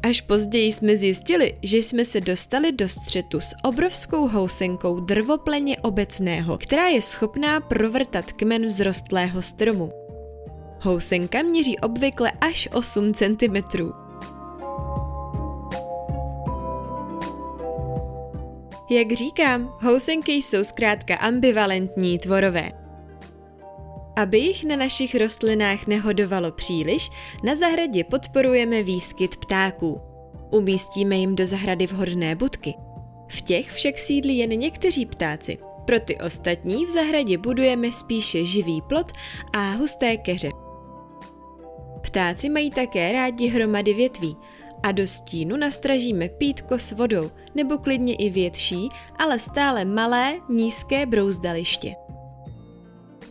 Až 0.03 0.21
později 0.21 0.73
jsme 0.73 0.97
zjistili, 0.97 1.55
že 1.63 1.79
jsme 1.79 2.05
se 2.05 2.21
dostali 2.21 2.73
do 2.73 2.89
střetu 2.89 3.41
s 3.41 3.55
obrovskou 3.65 4.29
housenkou 4.29 5.01
drvopleně 5.01 5.79
obecného, 5.79 6.59
která 6.59 6.87
je 6.87 7.03
schopná 7.03 7.61
provrtat 7.61 8.33
kmen 8.33 8.69
vzrostlého 8.69 9.43
stromu. 9.43 9.93
Housenka 10.81 11.43
měří 11.43 11.79
obvykle 11.79 12.33
až 12.41 12.69
8 12.73 13.15
cm. 13.15 13.57
Jak 18.91 19.13
říkám, 19.13 19.75
housenky 19.81 20.33
jsou 20.33 20.65
zkrátka 20.65 21.17
ambivalentní 21.17 22.19
tvorové. 22.19 22.80
Aby 24.21 24.39
jich 24.39 24.65
na 24.65 24.77
našich 24.77 25.15
rostlinách 25.15 25.87
nehodovalo 25.87 26.53
příliš, 26.53 27.11
na 27.45 27.55
zahradě 27.55 28.05
podporujeme 28.05 28.83
výskyt 28.83 29.37
ptáků. 29.37 30.01
Umístíme 30.51 31.17
jim 31.17 31.37
do 31.37 31.47
zahrady 31.47 31.87
vhodné 31.87 32.37
budky. 32.37 32.75
V 33.29 33.41
těch 33.41 33.71
však 33.71 33.99
sídlí 33.99 34.39
jen 34.39 34.51
někteří 34.51 35.07
ptáci. 35.07 35.59
Pro 35.85 36.01
ty 36.01 36.17
ostatní 36.17 36.87
v 36.87 36.91
zahradě 36.91 37.39
budujeme 37.39 37.93
spíše 37.93 38.45
živý 38.45 38.83
plot 38.83 39.13
a 39.53 39.71
husté 39.71 40.17
keře. 40.17 40.51
Ptáci 42.01 42.49
mají 42.49 42.71
také 42.71 43.13
rádi 43.13 43.49
hromady 43.49 43.95
větví 43.95 44.37
a 44.83 44.93
do 44.93 45.07
stínu 45.07 45.57
nastražíme 45.57 46.29
pítko 46.29 46.79
s 46.79 46.93
vodou 46.93 47.31
nebo 47.55 47.79
klidně 47.79 48.15
i 48.15 48.31
větší, 48.31 48.89
ale 49.19 49.39
stále 49.39 49.85
malé, 49.85 50.35
nízké 50.49 51.07
brouzdaliště. 51.07 51.95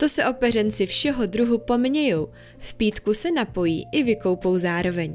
To 0.00 0.08
se 0.08 0.24
opeřenci 0.24 0.86
všeho 0.86 1.26
druhu 1.26 1.58
pomějou, 1.58 2.28
v 2.58 2.74
pítku 2.74 3.14
se 3.14 3.30
napojí 3.30 3.86
i 3.92 4.02
vykoupou 4.02 4.58
zároveň. 4.58 5.14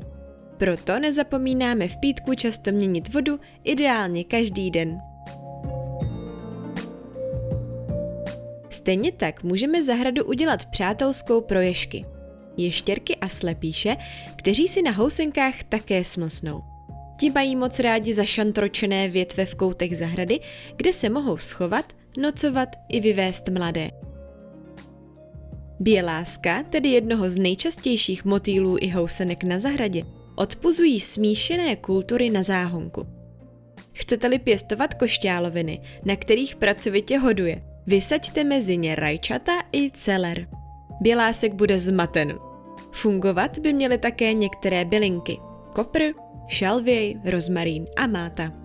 Proto 0.57 0.99
nezapomínáme 0.99 1.87
v 1.87 1.97
pítku 1.97 2.33
často 2.33 2.71
měnit 2.71 3.13
vodu, 3.13 3.39
ideálně 3.63 4.23
každý 4.23 4.71
den. 4.71 4.99
Stejně 8.69 9.11
tak 9.11 9.43
můžeme 9.43 9.83
zahradu 9.83 10.25
udělat 10.25 10.65
přátelskou 10.65 11.41
pro 11.41 11.61
ješky. 11.61 12.05
Ještěrky 12.57 13.15
a 13.15 13.29
slepíše, 13.29 13.95
kteří 14.35 14.67
si 14.67 14.81
na 14.81 14.91
housenkách 14.91 15.63
také 15.63 16.03
smlsnou. 16.03 16.63
Ti 17.19 17.29
mají 17.29 17.55
moc 17.55 17.79
rádi 17.79 18.13
zašantročené 18.13 19.09
větve 19.09 19.45
v 19.45 19.55
koutech 19.55 19.97
zahrady, 19.97 20.39
kde 20.75 20.93
se 20.93 21.09
mohou 21.09 21.37
schovat, 21.37 21.93
nocovat 22.17 22.69
i 22.89 22.99
vyvést 22.99 23.49
mladé. 23.49 23.89
Běláska, 25.85 26.63
tedy 26.63 26.89
jednoho 26.89 27.29
z 27.29 27.37
nejčastějších 27.37 28.25
motýlů 28.25 28.77
i 28.79 28.87
housenek 28.87 29.43
na 29.43 29.59
zahradě, 29.59 30.03
odpuzují 30.35 30.99
smíšené 30.99 31.75
kultury 31.75 32.29
na 32.29 32.43
záhonku. 32.43 33.07
Chcete-li 33.93 34.39
pěstovat 34.39 34.93
košťáloviny, 34.93 35.81
na 36.05 36.15
kterých 36.15 36.55
pracovitě 36.55 37.17
hoduje, 37.17 37.61
vysaďte 37.87 38.43
mezi 38.43 38.77
ně 38.77 38.95
rajčata 38.95 39.51
i 39.71 39.91
celer. 39.91 40.47
Bělásek 41.01 41.53
bude 41.53 41.79
zmaten. 41.79 42.39
Fungovat 42.91 43.59
by 43.59 43.73
měly 43.73 43.97
také 43.97 44.33
některé 44.33 44.85
bylinky. 44.85 45.37
Kopr, 45.73 45.99
šalvěj, 46.47 47.15
rozmarín 47.25 47.85
a 47.97 48.07
máta. 48.07 48.64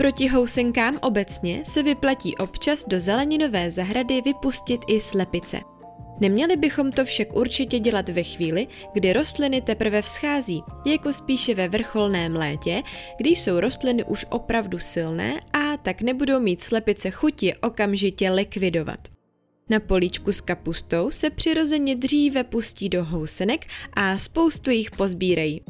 Proti 0.00 0.28
housenkám 0.28 0.98
obecně 1.02 1.62
se 1.66 1.82
vyplatí 1.82 2.36
občas 2.36 2.84
do 2.88 3.00
zeleninové 3.00 3.70
zahrady 3.70 4.22
vypustit 4.22 4.80
i 4.88 5.00
slepice. 5.00 5.60
Neměli 6.20 6.56
bychom 6.56 6.92
to 6.92 7.04
však 7.04 7.36
určitě 7.36 7.78
dělat 7.78 8.08
ve 8.08 8.22
chvíli, 8.22 8.66
kdy 8.92 9.12
rostliny 9.12 9.60
teprve 9.60 10.02
vzchází, 10.02 10.62
jako 10.86 11.12
spíše 11.12 11.54
ve 11.54 11.68
vrcholném 11.68 12.36
létě, 12.36 12.82
kdy 13.18 13.30
jsou 13.30 13.60
rostliny 13.60 14.04
už 14.04 14.26
opravdu 14.30 14.78
silné 14.78 15.40
a 15.52 15.76
tak 15.76 16.02
nebudou 16.02 16.40
mít 16.40 16.62
slepice 16.62 17.10
chuti 17.10 17.54
okamžitě 17.54 18.30
likvidovat. 18.30 19.00
Na 19.70 19.80
políčku 19.80 20.32
s 20.32 20.40
kapustou 20.40 21.10
se 21.10 21.30
přirozeně 21.30 21.96
dříve 21.96 22.44
pustí 22.44 22.88
do 22.88 23.04
housenek 23.04 23.66
a 23.92 24.18
spoustu 24.18 24.70
jich 24.70 24.90
pozbírají. 24.90 25.60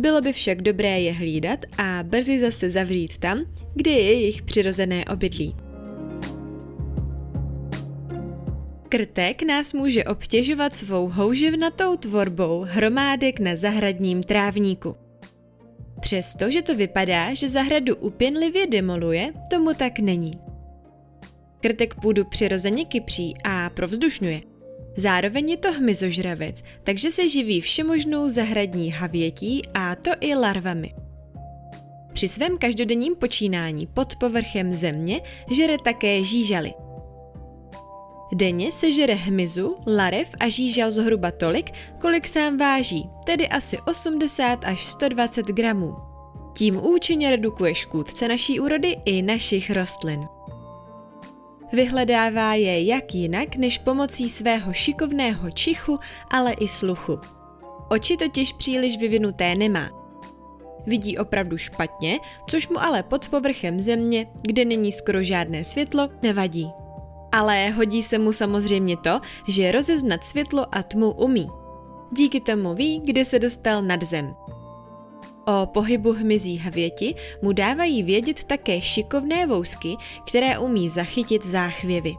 Bylo 0.00 0.20
by 0.20 0.32
však 0.32 0.62
dobré 0.62 1.00
je 1.00 1.12
hlídat 1.12 1.58
a 1.78 2.02
brzy 2.02 2.38
zase 2.38 2.70
zavřít 2.70 3.18
tam, 3.18 3.44
kde 3.74 3.90
je 3.90 4.02
jejich 4.02 4.42
přirozené 4.42 5.04
obydlí. 5.04 5.56
Krtek 8.88 9.42
nás 9.42 9.72
může 9.72 10.04
obtěžovat 10.04 10.74
svou 10.74 11.08
houževnatou 11.08 11.96
tvorbou 11.96 12.66
hromádek 12.68 13.40
na 13.40 13.56
zahradním 13.56 14.22
trávníku. 14.22 14.96
Přestože 16.00 16.62
to 16.62 16.74
vypadá, 16.74 17.34
že 17.34 17.48
zahradu 17.48 17.96
upěnlivě 17.96 18.66
demoluje, 18.66 19.32
tomu 19.50 19.74
tak 19.74 19.98
není. 19.98 20.32
Krtek 21.60 21.94
půdu 21.94 22.24
přirozeně 22.24 22.84
kypří 22.84 23.34
a 23.44 23.70
provzdušňuje. 23.70 24.40
Zároveň 24.96 25.50
je 25.50 25.56
to 25.56 25.72
hmyzožravec, 25.72 26.62
takže 26.84 27.10
se 27.10 27.28
živí 27.28 27.60
všemožnou 27.60 28.28
zahradní 28.28 28.90
havětí 28.90 29.62
a 29.74 29.94
to 29.94 30.10
i 30.20 30.34
larvami. 30.34 30.94
Při 32.12 32.28
svém 32.28 32.58
každodenním 32.58 33.16
počínání 33.16 33.86
pod 33.86 34.16
povrchem 34.16 34.74
země 34.74 35.20
žere 35.50 35.76
také 35.84 36.24
žížaly– 36.24 36.72
Denně 38.32 38.72
se 38.72 38.90
žere 38.90 39.14
hmyzu, 39.14 39.76
larev 39.86 40.28
a 40.40 40.48
žížal 40.48 40.90
zhruba 40.90 41.30
tolik, 41.30 41.70
kolik 42.00 42.28
sám 42.28 42.56
váží, 42.56 43.10
tedy 43.26 43.48
asi 43.48 43.78
80 43.78 44.64
až 44.64 44.86
120 44.86 45.46
gramů. 45.46 45.96
Tím 46.56 46.84
účinně 46.84 47.30
redukuje 47.30 47.74
škůdce 47.74 48.28
naší 48.28 48.60
úrody 48.60 48.96
i 49.04 49.22
našich 49.22 49.70
rostlin. 49.70 50.20
Vyhledává 51.72 52.54
je 52.54 52.84
jak 52.84 53.14
jinak 53.14 53.56
než 53.56 53.78
pomocí 53.78 54.30
svého 54.30 54.72
šikovného 54.72 55.50
čichu, 55.50 55.98
ale 56.30 56.52
i 56.52 56.68
sluchu. 56.68 57.18
Oči 57.88 58.16
totiž 58.16 58.52
příliš 58.52 58.98
vyvinuté 58.98 59.54
nemá. 59.54 59.90
Vidí 60.86 61.18
opravdu 61.18 61.58
špatně, 61.58 62.18
což 62.50 62.68
mu 62.68 62.82
ale 62.82 63.02
pod 63.02 63.28
povrchem 63.28 63.80
země, 63.80 64.26
kde 64.42 64.64
není 64.64 64.92
skoro 64.92 65.22
žádné 65.22 65.64
světlo, 65.64 66.08
nevadí 66.22 66.70
ale 67.32 67.70
hodí 67.70 68.02
se 68.02 68.18
mu 68.18 68.32
samozřejmě 68.32 68.96
to, 68.96 69.20
že 69.48 69.72
rozeznat 69.72 70.24
světlo 70.24 70.66
a 70.72 70.82
tmu 70.82 71.10
umí. 71.10 71.48
Díky 72.12 72.40
tomu 72.40 72.74
ví, 72.74 73.00
kde 73.04 73.24
se 73.24 73.38
dostal 73.38 73.82
nad 73.82 74.02
zem. 74.02 74.34
O 75.46 75.66
pohybu 75.66 76.12
hmyzí 76.12 76.56
hvěti 76.56 77.14
mu 77.42 77.52
dávají 77.52 78.02
vědět 78.02 78.44
také 78.44 78.80
šikovné 78.80 79.46
vousky, 79.46 79.96
které 80.26 80.58
umí 80.58 80.88
zachytit 80.88 81.44
záchvěvy. 81.44 82.14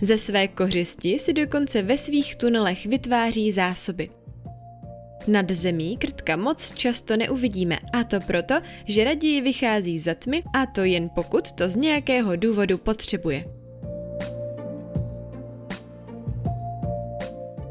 Ze 0.00 0.18
své 0.18 0.48
kořisti 0.48 1.18
si 1.18 1.32
dokonce 1.32 1.82
ve 1.82 1.96
svých 1.96 2.36
tunelech 2.36 2.86
vytváří 2.86 3.52
zásoby. 3.52 4.10
Nad 5.26 5.50
zemí 5.50 5.96
krtka 5.96 6.36
moc 6.36 6.72
často 6.72 7.16
neuvidíme 7.16 7.78
a 7.92 8.04
to 8.04 8.20
proto, 8.20 8.54
že 8.84 9.04
raději 9.04 9.40
vychází 9.40 9.98
za 9.98 10.14
tmy 10.14 10.42
a 10.54 10.66
to 10.66 10.84
jen 10.84 11.10
pokud 11.14 11.52
to 11.52 11.68
z 11.68 11.76
nějakého 11.76 12.36
důvodu 12.36 12.78
potřebuje. 12.78 13.44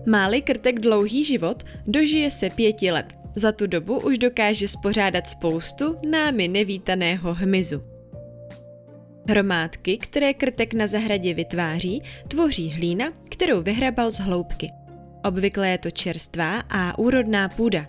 Máli 0.05 0.41
krtek 0.41 0.79
dlouhý 0.79 1.23
život, 1.23 1.63
dožije 1.87 2.31
se 2.31 2.49
pěti 2.49 2.91
let. 2.91 3.26
Za 3.37 3.51
tu 3.51 3.67
dobu 3.67 3.99
už 3.99 4.17
dokáže 4.17 4.67
spořádat 4.67 5.27
spoustu 5.27 5.95
námi 6.09 6.47
nevítaného 6.47 7.33
hmyzu. 7.33 7.83
Hromádky, 9.29 9.97
které 9.97 10.33
krtek 10.33 10.73
na 10.73 10.87
zahradě 10.87 11.33
vytváří, 11.33 12.03
tvoří 12.27 12.69
hlína, 12.69 13.05
kterou 13.29 13.61
vyhrabal 13.61 14.11
z 14.11 14.19
hloubky. 14.19 14.67
Obvykle 15.23 15.69
je 15.69 15.77
to 15.77 15.91
čerstvá 15.91 16.63
a 16.69 16.99
úrodná 16.99 17.49
půda. 17.49 17.85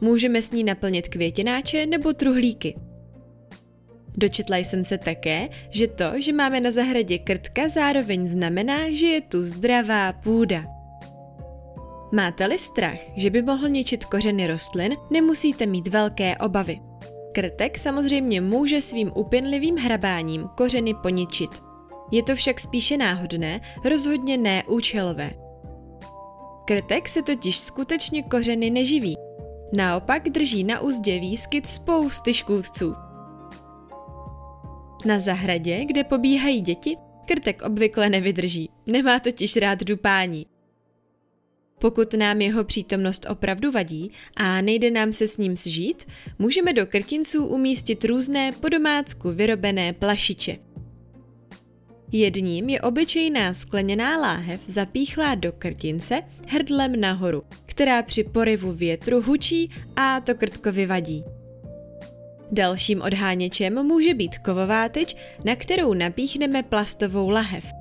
Můžeme 0.00 0.42
s 0.42 0.52
ní 0.52 0.64
naplnit 0.64 1.08
květináče 1.08 1.86
nebo 1.86 2.12
truhlíky. 2.12 2.74
Dočetla 4.16 4.56
jsem 4.56 4.84
se 4.84 4.98
také, 4.98 5.48
že 5.70 5.86
to, 5.86 6.04
že 6.16 6.32
máme 6.32 6.60
na 6.60 6.70
zahradě 6.70 7.18
krtka, 7.18 7.68
zároveň 7.68 8.26
znamená, 8.26 8.78
že 8.90 9.06
je 9.06 9.20
tu 9.20 9.44
zdravá 9.44 10.12
půda. 10.12 10.77
Máte-li 12.12 12.58
strach, 12.58 12.98
že 13.16 13.30
by 13.30 13.42
mohl 13.42 13.68
ničit 13.68 14.04
kořeny 14.04 14.46
rostlin, 14.46 14.96
nemusíte 15.10 15.66
mít 15.66 15.88
velké 15.88 16.36
obavy. 16.36 16.80
Krtek 17.32 17.78
samozřejmě 17.78 18.40
může 18.40 18.82
svým 18.82 19.12
upěnlivým 19.14 19.76
hrabáním 19.76 20.48
kořeny 20.54 20.94
poničit. 20.94 21.50
Je 22.10 22.22
to 22.22 22.34
však 22.34 22.60
spíše 22.60 22.96
náhodné, 22.96 23.60
rozhodně 23.84 24.36
ne 24.36 24.62
účelové. 24.68 25.30
Krtek 26.64 27.08
se 27.08 27.22
totiž 27.22 27.58
skutečně 27.58 28.22
kořeny 28.22 28.70
neživí. 28.70 29.16
Naopak 29.76 30.28
drží 30.28 30.64
na 30.64 30.80
úzdě 30.80 31.20
výskyt 31.20 31.66
spousty 31.66 32.34
škůdců. 32.34 32.94
Na 35.04 35.20
zahradě, 35.20 35.84
kde 35.84 36.04
pobíhají 36.04 36.60
děti, 36.60 36.96
krtek 37.26 37.62
obvykle 37.62 38.08
nevydrží. 38.10 38.70
Nemá 38.86 39.20
totiž 39.20 39.56
rád 39.56 39.84
dupání. 39.84 40.46
Pokud 41.78 42.14
nám 42.14 42.40
jeho 42.40 42.64
přítomnost 42.64 43.26
opravdu 43.30 43.70
vadí 43.70 44.10
a 44.36 44.60
nejde 44.60 44.90
nám 44.90 45.12
se 45.12 45.28
s 45.28 45.36
ním 45.36 45.56
sžít, 45.56 46.04
můžeme 46.38 46.72
do 46.72 46.86
krtinců 46.86 47.46
umístit 47.46 48.04
různé 48.04 48.52
podomácku 48.52 49.32
vyrobené 49.32 49.92
plašiče. 49.92 50.56
Jedním 52.12 52.68
je 52.68 52.80
obyčejná 52.80 53.54
skleněná 53.54 54.16
láhev 54.16 54.60
zapíchlá 54.66 55.34
do 55.34 55.52
krtince 55.52 56.22
hrdlem 56.46 57.00
nahoru, 57.00 57.42
která 57.66 58.02
při 58.02 58.24
poryvu 58.24 58.72
větru 58.72 59.22
hučí 59.22 59.70
a 59.96 60.20
to 60.20 60.34
krtkovi 60.34 60.86
vadí. 60.86 61.24
Dalším 62.52 63.02
odháněčem 63.02 63.82
může 63.82 64.14
být 64.14 64.38
kovová 64.38 64.88
tyč, 64.88 65.16
na 65.44 65.56
kterou 65.56 65.94
napíchneme 65.94 66.62
plastovou 66.62 67.30
lahev. 67.30 67.77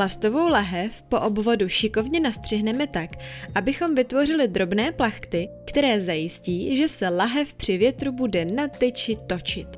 Plastovou 0.00 0.48
lahev 0.48 1.02
po 1.02 1.20
obvodu 1.20 1.68
šikovně 1.68 2.20
nastřihneme 2.20 2.86
tak, 2.86 3.10
abychom 3.54 3.94
vytvořili 3.94 4.48
drobné 4.48 4.92
plachty, 4.92 5.48
které 5.66 6.00
zajistí, 6.00 6.76
že 6.76 6.88
se 6.88 7.08
lahev 7.08 7.54
při 7.54 7.78
větru 7.78 8.12
bude 8.12 8.44
na 8.44 8.68
tyči 8.68 9.16
točit. 9.26 9.68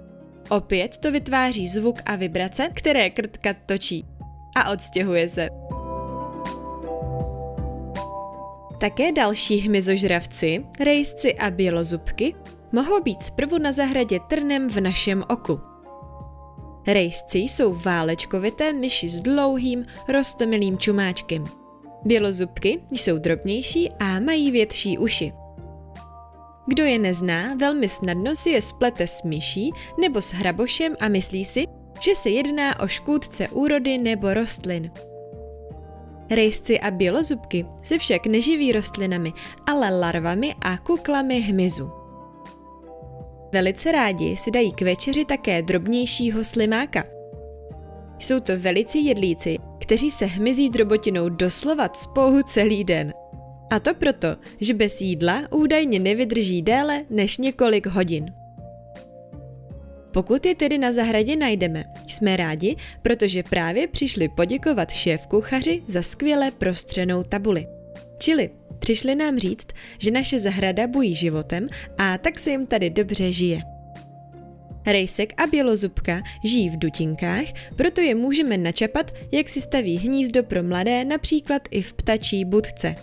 Opět 0.49 0.99
to 0.99 1.13
vytváří 1.13 1.69
zvuk 1.69 1.97
a 2.05 2.17
vibrace, 2.17 2.69
které 2.75 3.11
krtka 3.11 3.55
točí. 3.67 4.05
A 4.57 4.71
odstěhuje 4.71 5.29
se. 5.29 5.49
Také 8.81 9.13
další 9.13 9.57
hmyzožravci, 9.57 10.67
rejsci 10.81 11.35
a 11.35 11.51
bělozubky, 11.51 12.35
mohou 12.73 13.03
být 13.03 13.23
zprvu 13.23 13.59
na 13.59 13.73
zahradě 13.73 14.21
trnem 14.29 14.71
v 14.71 14.81
našem 14.81 15.25
oku. 15.29 15.72
Rejsci 16.87 17.39
jsou 17.39 17.75
válečkovité 17.75 18.73
myši 18.73 19.09
s 19.09 19.21
dlouhým, 19.21 19.85
rostomilým 20.09 20.79
čumáčkem. 20.79 21.45
Bělozubky 22.05 22.81
jsou 22.91 23.19
drobnější 23.19 23.91
a 23.91 24.21
mají 24.21 24.51
větší 24.51 24.99
uši. 24.99 25.33
Kdo 26.67 26.85
je 26.85 26.99
nezná, 26.99 27.55
velmi 27.55 27.89
snadno 27.89 28.37
si 28.37 28.51
je 28.51 28.63
splete 28.63 29.07
s 29.07 29.23
myší 29.23 29.71
nebo 30.01 30.21
s 30.23 30.33
hrabošem 30.33 30.97
a 31.01 31.09
myslí 31.09 31.45
si, 31.45 31.65
že 32.01 32.15
se 32.15 32.31
jedná 32.31 32.81
o 32.81 32.89
škůdce 32.89 33.49
úrody 33.49 33.99
nebo 33.99 34.35
rostlin. 34.35 34.91
Rejsci 36.31 36.81
a 36.81 36.91
bělozubky 36.91 37.67
se 37.83 37.99
však 37.99 38.27
neživí 38.27 38.73
rostlinami, 38.73 39.33
ale 39.67 39.99
larvami 39.99 40.55
a 40.61 40.79
kuklami 40.79 41.41
hmyzu. 41.41 42.02
Velice 43.53 43.93
rádi 43.93 44.37
si 44.37 44.51
dají 44.51 44.73
k 44.73 44.83
večeři 44.83 45.25
také 45.25 45.63
drobnějšího 45.63 46.45
slimáka. 46.45 47.05
Jsou 48.19 48.41
to 48.41 48.59
velici 48.59 48.99
jedlíci, 48.99 49.57
kteří 49.81 50.11
se 50.11 50.27
hmyzí 50.27 50.71
drobotinou 50.71 51.29
doslova 51.29 51.89
spouhu 51.95 52.43
celý 52.43 52.85
den. 52.85 53.13
A 53.71 53.81
to 53.81 53.95
proto, 53.95 54.29
že 54.61 54.75
bez 54.75 55.01
jídla 55.01 55.43
údajně 55.51 55.99
nevydrží 55.99 56.63
déle 56.63 57.05
než 57.11 57.39
několik 57.39 57.87
hodin. 57.87 58.35
Pokud 60.13 60.47
je 60.47 60.55
tedy 60.55 60.79
na 60.79 60.93
zahradě 60.93 61.37
najdeme, 61.37 61.85
jsme 62.09 62.37
rádi, 62.37 62.77
protože 63.03 63.43
právě 63.43 63.89
přišli 63.89 64.29
poděkovat 64.29 64.91
šéf 64.91 65.27
kuchaři 65.27 65.83
za 65.87 66.03
skvěle 66.03 66.51
prostřenou 66.51 67.23
tabuli. 67.23 67.67
Čili 68.19 68.51
Přišli 68.83 69.15
nám 69.15 69.39
říct, 69.39 69.69
že 69.99 70.11
naše 70.11 70.41
zahrada 70.41 70.87
bují 70.87 71.15
životem 71.15 71.69
a 71.99 72.19
tak 72.19 72.39
se 72.39 72.51
jim 72.51 72.67
tady 72.67 72.91
dobře 72.91 73.33
žije. 73.33 73.63
Rejsek 74.87 75.43
a 75.43 75.47
bělozubka 75.47 76.23
žijí 76.45 76.71
v 76.71 76.79
dutinkách, 76.79 77.45
proto 77.77 78.01
je 78.01 78.15
můžeme 78.15 78.57
načapat, 78.57 79.15
jak 79.33 79.49
si 79.49 79.61
staví 79.61 79.99
hnízdo 79.99 80.43
pro 80.43 80.63
mladé 80.63 81.05
například 81.05 81.63
i 81.71 81.83
v 81.83 81.93
ptačí 81.93 82.45
budce. 82.45 82.95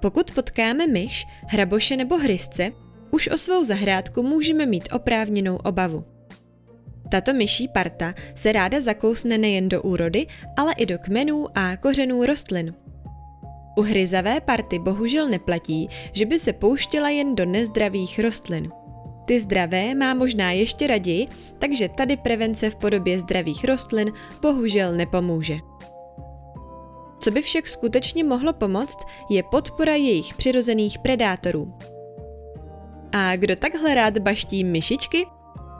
Pokud 0.00 0.30
potkáme 0.30 0.86
myš, 0.86 1.26
hraboše 1.48 1.96
nebo 1.96 2.16
hryzce, 2.16 2.70
už 3.10 3.28
o 3.28 3.38
svou 3.38 3.64
zahrádku 3.64 4.22
můžeme 4.22 4.66
mít 4.66 4.88
oprávněnou 4.92 5.56
obavu. 5.56 6.15
Tato 7.08 7.32
myší 7.32 7.68
parta 7.68 8.14
se 8.34 8.52
ráda 8.52 8.80
zakousne 8.80 9.38
nejen 9.38 9.68
do 9.68 9.82
úrody, 9.82 10.26
ale 10.56 10.72
i 10.72 10.86
do 10.86 10.98
kmenů 10.98 11.46
a 11.54 11.76
kořenů 11.76 12.26
rostlin. 12.26 12.74
U 13.78 13.82
hryzavé 13.82 14.40
party 14.40 14.78
bohužel 14.78 15.28
neplatí, 15.28 15.88
že 16.12 16.26
by 16.26 16.38
se 16.38 16.52
pouštěla 16.52 17.08
jen 17.08 17.34
do 17.34 17.44
nezdravých 17.44 18.18
rostlin. 18.18 18.70
Ty 19.24 19.40
zdravé 19.40 19.94
má 19.94 20.14
možná 20.14 20.52
ještě 20.52 20.86
raději, 20.86 21.28
takže 21.58 21.88
tady 21.88 22.16
prevence 22.16 22.70
v 22.70 22.76
podobě 22.76 23.18
zdravých 23.18 23.64
rostlin 23.64 24.12
bohužel 24.42 24.92
nepomůže. 24.92 25.56
Co 27.18 27.30
by 27.30 27.42
však 27.42 27.68
skutečně 27.68 28.24
mohlo 28.24 28.52
pomoct, 28.52 28.98
je 29.30 29.42
podpora 29.42 29.94
jejich 29.94 30.34
přirozených 30.34 30.98
predátorů. 30.98 31.74
A 33.12 33.36
kdo 33.36 33.56
takhle 33.56 33.94
rád 33.94 34.18
baští 34.18 34.64
myšičky? 34.64 35.26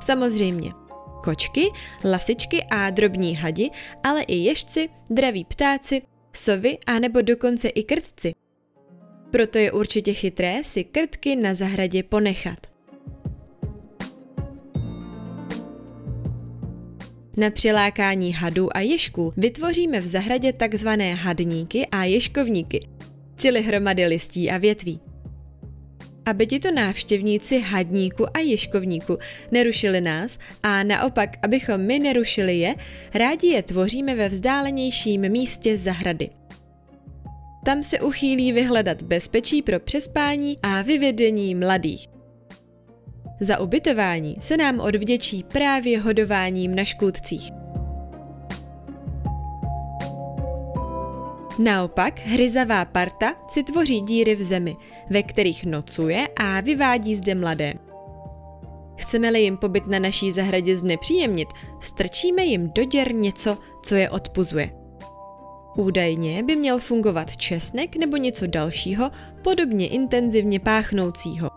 Samozřejmě. 0.00 0.85
Kočky, 1.26 1.70
lasičky 2.04 2.62
a 2.70 2.90
drobní 2.90 3.36
hadi, 3.36 3.70
ale 4.04 4.22
i 4.22 4.34
ježci, 4.36 4.88
draví 5.10 5.44
ptáci, 5.44 6.02
sovy 6.32 6.78
a 6.86 6.98
nebo 6.98 7.20
dokonce 7.22 7.68
i 7.68 7.82
krtci. 7.82 8.32
Proto 9.30 9.58
je 9.58 9.72
určitě 9.72 10.12
chytré 10.14 10.64
si 10.64 10.84
krtky 10.84 11.36
na 11.36 11.54
zahradě 11.54 12.02
ponechat. 12.02 12.66
Na 17.36 17.50
přilákání 17.50 18.32
hadů 18.32 18.76
a 18.76 18.80
ježků 18.80 19.32
vytvoříme 19.36 20.00
v 20.00 20.06
zahradě 20.06 20.52
takzvané 20.52 21.14
hadníky 21.14 21.86
a 21.86 22.04
ježkovníky, 22.04 22.88
čili 23.36 23.62
hromady 23.62 24.06
listí 24.06 24.50
a 24.50 24.58
větví. 24.58 25.00
Aby 26.26 26.46
tito 26.46 26.70
návštěvníci 26.70 27.60
hadníku 27.60 28.36
a 28.36 28.38
ješkovníku 28.38 29.18
nerušili 29.50 30.00
nás 30.00 30.38
a 30.62 30.82
naopak, 30.82 31.30
abychom 31.42 31.80
my 31.80 31.98
nerušili 31.98 32.58
je, 32.58 32.74
rádi 33.14 33.46
je 33.46 33.62
tvoříme 33.62 34.14
ve 34.14 34.28
vzdálenějším 34.28 35.28
místě 35.28 35.76
zahrady. 35.76 36.28
Tam 37.64 37.82
se 37.82 38.00
uchýlí 38.00 38.52
vyhledat 38.52 39.02
bezpečí 39.02 39.62
pro 39.62 39.80
přespání 39.80 40.56
a 40.62 40.82
vyvedení 40.82 41.54
mladých. 41.54 42.06
Za 43.40 43.60
ubytování 43.60 44.34
se 44.40 44.56
nám 44.56 44.80
odvděčí 44.80 45.44
právě 45.52 46.00
hodováním 46.00 46.74
na 46.74 46.84
škůdcích. 46.84 47.50
Naopak 51.58 52.20
hryzavá 52.20 52.84
parta 52.84 53.34
si 53.48 53.62
tvoří 53.62 54.00
díry 54.00 54.34
v 54.34 54.42
zemi, 54.42 54.76
ve 55.10 55.22
kterých 55.22 55.64
nocuje 55.64 56.28
a 56.36 56.60
vyvádí 56.60 57.16
zde 57.16 57.34
mladé. 57.34 57.74
Chceme-li 58.96 59.40
jim 59.40 59.56
pobyt 59.56 59.86
na 59.86 59.98
naší 59.98 60.32
zahradě 60.32 60.76
znepříjemnit, 60.76 61.48
strčíme 61.80 62.44
jim 62.44 62.70
do 62.74 62.84
děr 62.84 63.14
něco, 63.14 63.58
co 63.82 63.94
je 63.94 64.10
odpuzuje. 64.10 64.70
Údajně 65.76 66.42
by 66.42 66.56
měl 66.56 66.78
fungovat 66.78 67.36
česnek 67.36 67.96
nebo 67.96 68.16
něco 68.16 68.46
dalšího, 68.46 69.10
podobně 69.42 69.88
intenzivně 69.88 70.60
páchnoucího. 70.60 71.50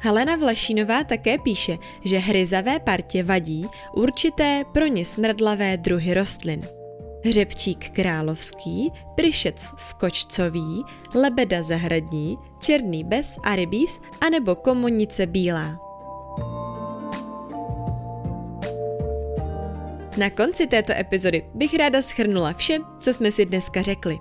Helena 0.00 0.36
Vlašínová 0.36 1.04
také 1.04 1.38
píše, 1.38 1.78
že 2.04 2.18
hryzavé 2.18 2.80
partě 2.80 3.22
vadí 3.22 3.66
určité 3.92 4.64
pro 4.72 4.86
ně 4.86 5.04
smrdlavé 5.04 5.76
druhy 5.76 6.14
rostlin. 6.14 6.77
Hřebčík 7.24 7.90
královský, 7.90 8.92
pryšec 9.14 9.72
skočcový, 9.76 10.84
lebeda 11.14 11.62
zahradní, 11.62 12.36
černý 12.60 13.04
bez 13.04 13.36
a 13.42 13.56
rybíz, 13.56 14.00
anebo 14.20 14.54
komonice 14.54 15.26
bílá. 15.26 15.80
Na 20.16 20.30
konci 20.30 20.66
této 20.66 20.92
epizody 20.92 21.42
bych 21.54 21.74
ráda 21.74 22.02
schrnula 22.02 22.52
vše, 22.52 22.78
co 23.00 23.12
jsme 23.12 23.32
si 23.32 23.46
dneska 23.46 23.82
řekli. 23.82 24.18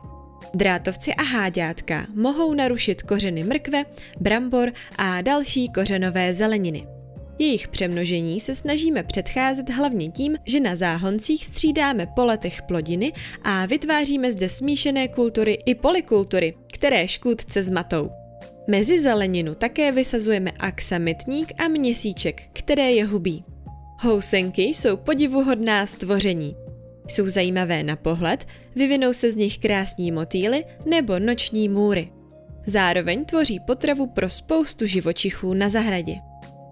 Drátovci 0.53 1.13
a 1.13 1.23
háďátka 1.23 2.05
mohou 2.15 2.53
narušit 2.53 3.01
kořeny 3.01 3.43
mrkve, 3.43 3.83
brambor 4.19 4.71
a 4.97 5.21
další 5.21 5.69
kořenové 5.69 6.33
zeleniny. 6.33 6.96
Jejich 7.39 7.67
přemnožení 7.67 8.39
se 8.39 8.55
snažíme 8.55 9.03
předcházet 9.03 9.69
hlavně 9.69 10.09
tím, 10.09 10.37
že 10.45 10.59
na 10.59 10.75
záhoncích 10.75 11.45
střídáme 11.45 12.05
po 12.05 12.25
letech 12.25 12.61
plodiny 12.61 13.13
a 13.43 13.65
vytváříme 13.65 14.31
zde 14.31 14.49
smíšené 14.49 15.07
kultury 15.07 15.57
i 15.65 15.75
polikultury, 15.75 16.53
které 16.73 17.07
škůdce 17.07 17.63
zmatou. 17.63 18.09
Mezi 18.67 18.99
zeleninu 18.99 19.55
také 19.55 19.91
vysazujeme 19.91 20.51
aksamitník 20.59 21.61
a 21.61 21.67
měsíček, 21.67 22.41
které 22.53 22.91
je 22.91 23.05
hubí. 23.05 23.43
Housenky 23.99 24.61
jsou 24.61 24.97
podivuhodná 24.97 25.85
stvoření. 25.85 26.55
Jsou 27.07 27.29
zajímavé 27.29 27.83
na 27.83 27.95
pohled, 27.95 28.45
vyvinou 28.75 29.13
se 29.13 29.31
z 29.31 29.35
nich 29.35 29.57
krásní 29.57 30.11
motýly 30.11 30.65
nebo 30.85 31.19
noční 31.19 31.69
můry. 31.69 32.09
Zároveň 32.65 33.25
tvoří 33.25 33.59
potravu 33.59 34.07
pro 34.07 34.29
spoustu 34.29 34.85
živočichů 34.85 35.53
na 35.53 35.69
zahradě. 35.69 36.15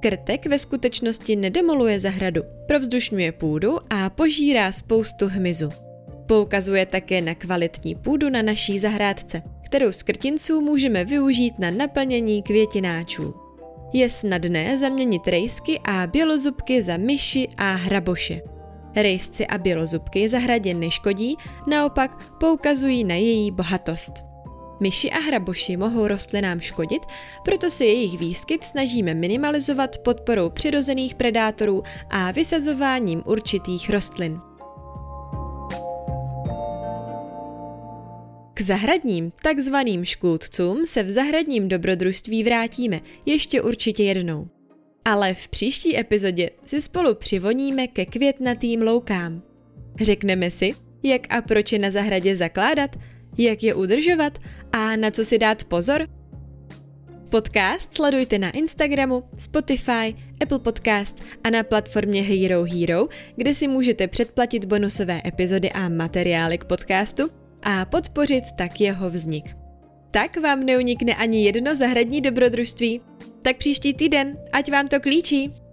Krtek 0.06 0.46
ve 0.46 0.60
skutečnosti 0.60 1.36
nedemoluje 1.36 2.00
zahradu, 2.00 2.42
provzdušňuje 2.68 3.32
půdu 3.32 3.78
a 3.90 4.10
požírá 4.10 4.72
spoustu 4.72 5.28
hmyzu. 5.28 5.70
Poukazuje 6.28 6.86
také 6.86 7.22
na 7.22 7.36
kvalitní 7.36 7.96
půdu 7.96 8.30
na 8.30 8.42
naší 8.42 8.80
zahrádce, 8.80 9.42
kterou 9.66 9.92
z 9.92 10.04
krtinců 10.04 10.62
můžeme 10.62 11.06
využít 11.06 11.60
na 11.60 11.72
naplnění 11.72 12.44
květináčů. 12.44 13.34
Je 13.94 14.10
snadné 14.10 14.78
zaměnit 14.78 15.28
rejsky 15.28 15.80
a 15.84 16.08
bělozubky 16.08 16.84
za 16.84 16.98
myši 16.98 17.48
a 17.58 17.72
hraboše. 17.72 18.42
Rejsci 18.96 19.48
a 19.48 19.58
bělozubky 19.58 20.30
zahradě 20.30 20.74
neškodí, 20.74 21.36
naopak 21.68 22.38
poukazují 22.40 23.04
na 23.04 23.16
její 23.16 23.52
bohatost. 23.52 24.14
Myši 24.80 25.12
a 25.12 25.20
hraboši 25.20 25.78
mohou 25.78 26.08
rostlinám 26.08 26.60
škodit, 26.60 27.02
proto 27.44 27.70
se 27.70 27.86
jejich 27.86 28.20
výskyt 28.20 28.64
snažíme 28.64 29.14
minimalizovat 29.14 29.98
podporou 29.98 30.50
přirozených 30.50 31.16
predátorů 31.16 31.84
a 32.10 32.32
vysazováním 32.32 33.24
určitých 33.26 33.90
rostlin. 33.90 34.40
K 38.54 38.62
zahradním, 38.62 39.32
takzvaným 39.44 40.06
škůdcům 40.06 40.86
se 40.86 41.04
v 41.04 41.10
zahradním 41.10 41.68
dobrodružství 41.68 42.44
vrátíme 42.44 43.02
ještě 43.26 43.62
určitě 43.62 44.04
jednou. 44.04 44.48
Ale 45.06 45.34
v 45.34 45.48
příští 45.48 46.00
epizodě 46.00 46.50
si 46.64 46.82
spolu 46.82 47.16
přivoníme 47.16 47.88
ke 47.88 48.06
květnatým 48.06 48.82
loukám. 48.82 49.42
Řekneme 50.02 50.52
si, 50.52 50.74
jak 51.04 51.34
a 51.34 51.42
proč 51.42 51.72
je 51.72 51.80
na 51.80 51.92
zahradě 51.92 52.36
zakládat, 52.36 52.96
jak 53.38 53.64
je 53.64 53.74
udržovat 53.74 54.38
a 54.72 54.96
na 54.96 55.12
co 55.12 55.26
si 55.26 55.38
dát 55.38 55.64
pozor? 55.64 56.08
Podcast 57.30 57.94
sledujte 57.94 58.40
na 58.40 58.52
Instagramu, 58.52 59.24
Spotify, 59.38 60.16
Apple 60.42 60.60
Podcast 60.60 61.24
a 61.44 61.50
na 61.50 61.64
platformě 61.64 62.22
Hero 62.22 62.64
Hero, 62.64 63.08
kde 63.36 63.54
si 63.54 63.68
můžete 63.68 64.08
předplatit 64.08 64.66
bonusové 64.66 65.22
epizody 65.26 65.72
a 65.72 65.90
materiály 65.90 66.58
k 66.58 66.66
podcastu 66.66 67.30
a 67.64 67.86
podpořit 67.86 68.44
tak 68.58 68.82
jeho 68.82 69.10
vznik. 69.10 69.46
Tak 70.12 70.38
vám 70.38 70.66
neunikne 70.66 71.16
ani 71.16 71.46
jedno 71.46 71.76
zahradní 71.76 72.22
dobrodružství. 72.22 73.02
Tak 73.42 73.58
příští 73.58 73.94
týden, 73.94 74.38
ať 74.54 74.72
vám 74.72 74.88
to 74.88 75.00
klíčí! 75.00 75.65